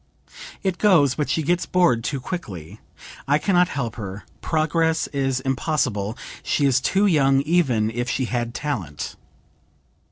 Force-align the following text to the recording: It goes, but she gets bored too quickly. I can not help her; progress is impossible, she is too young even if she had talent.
It 0.63 0.79
goes, 0.79 1.13
but 1.13 1.29
she 1.29 1.43
gets 1.43 1.67
bored 1.67 2.03
too 2.03 2.19
quickly. 2.19 2.79
I 3.27 3.37
can 3.37 3.53
not 3.53 3.67
help 3.67 3.97
her; 3.97 4.23
progress 4.41 5.05
is 5.09 5.41
impossible, 5.41 6.17
she 6.41 6.65
is 6.65 6.81
too 6.81 7.05
young 7.05 7.41
even 7.41 7.91
if 7.91 8.09
she 8.09 8.25
had 8.25 8.55
talent. 8.55 9.15